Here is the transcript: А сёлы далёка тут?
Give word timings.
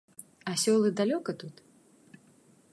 А 0.51 0.53
сёлы 0.61 0.87
далёка 1.01 1.31
тут? 1.43 1.55